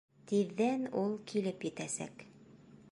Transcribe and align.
Тиҙҙән 0.29 0.87
ул 1.03 1.13
килеп 1.33 1.69
етәсәк. 1.71 2.29